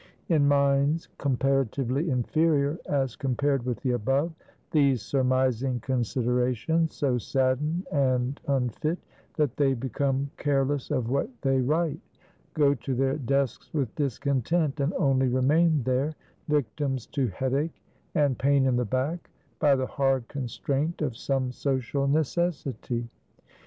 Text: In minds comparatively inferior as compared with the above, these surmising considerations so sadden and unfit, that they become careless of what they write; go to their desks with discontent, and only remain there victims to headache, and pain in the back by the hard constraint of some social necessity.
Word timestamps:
In 0.29 0.47
minds 0.47 1.09
comparatively 1.19 2.09
inferior 2.09 2.79
as 2.87 3.15
compared 3.15 3.63
with 3.67 3.81
the 3.81 3.91
above, 3.91 4.33
these 4.71 5.03
surmising 5.03 5.79
considerations 5.79 6.95
so 6.95 7.19
sadden 7.19 7.85
and 7.91 8.41
unfit, 8.47 8.97
that 9.35 9.55
they 9.57 9.75
become 9.75 10.31
careless 10.37 10.89
of 10.89 11.11
what 11.11 11.29
they 11.43 11.61
write; 11.61 11.99
go 12.55 12.73
to 12.73 12.95
their 12.95 13.17
desks 13.17 13.71
with 13.75 13.93
discontent, 13.93 14.79
and 14.79 14.91
only 14.95 15.27
remain 15.27 15.83
there 15.83 16.15
victims 16.47 17.05
to 17.05 17.27
headache, 17.27 17.79
and 18.15 18.39
pain 18.39 18.65
in 18.65 18.77
the 18.77 18.85
back 18.85 19.29
by 19.59 19.75
the 19.75 19.85
hard 19.85 20.27
constraint 20.27 21.03
of 21.03 21.15
some 21.15 21.51
social 21.51 22.07
necessity. 22.07 23.07